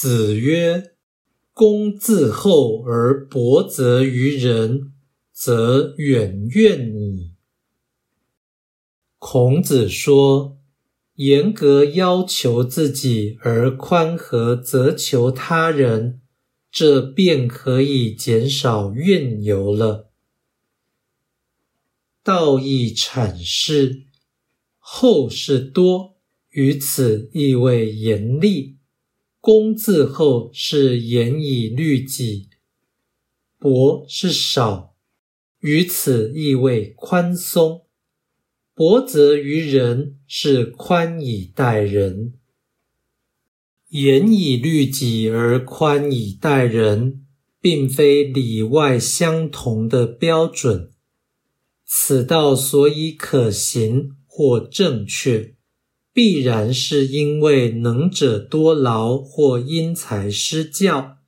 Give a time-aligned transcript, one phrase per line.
[0.00, 0.92] 子曰
[1.52, 4.92] ：“公自厚而薄责于人，
[5.32, 7.32] 则远怨矣。”
[9.18, 10.56] 孔子说
[11.18, 16.20] ：“严格要求自己而宽和责求他人，
[16.70, 20.12] 这便可以减少怨尤了。”
[22.22, 24.04] 道义阐释
[24.78, 26.14] ：“厚是多，
[26.50, 28.76] 于此意味严厉。”
[29.48, 32.50] 公字后是严以律己，
[33.58, 34.94] 薄是少，
[35.60, 37.86] 于此意味宽松。
[38.74, 42.34] 薄则于人是宽以待人，
[43.88, 47.24] 严以律己而宽以待人，
[47.58, 50.92] 并非里外相同的标准。
[51.86, 55.54] 此道所以可行或正确。
[56.18, 61.18] 必然是因为能者多劳或因材施教，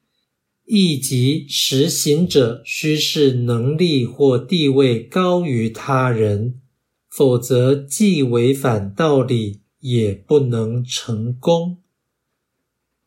[0.67, 6.61] 亦即实行者须是能力或地位高于他人，
[7.09, 11.79] 否则既违反道理，也不能成功。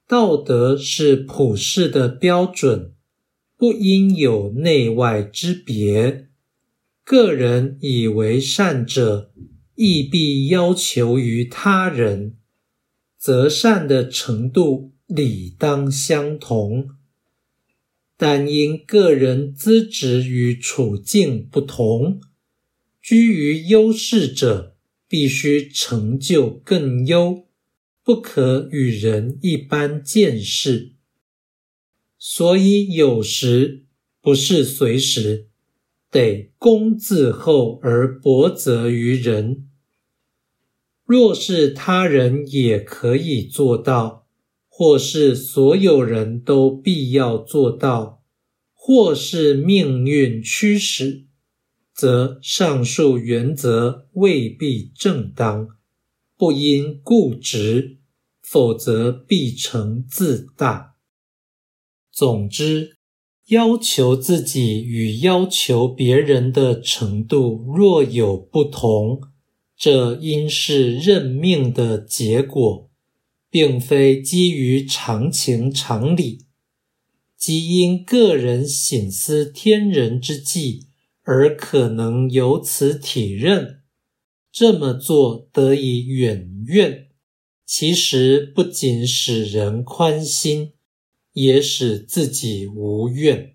[0.07, 2.93] 道德是普世的标准，
[3.57, 6.29] 不应有内外之别。
[7.03, 9.33] 个人以为善者。
[9.75, 12.37] 亦必要求于他人，
[13.17, 16.89] 则善的程度理当相同。
[18.15, 22.21] 但因个人资质与处境不同，
[23.01, 27.47] 居于优势者必须成就更优，
[28.03, 30.93] 不可与人一般见识。
[32.17, 33.85] 所以有时
[34.21, 35.49] 不是随时。
[36.13, 39.67] 得公自厚而薄责于人。
[41.05, 44.27] 若是他人也可以做到，
[44.69, 48.23] 或是所有人都必要做到，
[48.73, 51.25] 或是命运驱使，
[51.95, 55.67] 则上述原则未必正当，
[56.37, 57.97] 不应固执，
[58.43, 60.93] 否则必成自大。
[62.11, 62.97] 总之。
[63.47, 69.21] 要求自己与要求别人的程度若有不同，
[69.75, 72.89] 这应是认命的结果，
[73.49, 76.45] 并非基于常情常理，
[77.37, 80.87] 即因个人省思天人之际
[81.23, 83.81] 而可能由此体认，
[84.51, 87.09] 这么做得以远怨，
[87.65, 90.71] 其实不仅使人宽心。
[91.33, 93.52] 也使自己无怨。